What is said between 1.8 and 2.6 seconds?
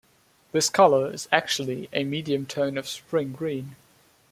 a medium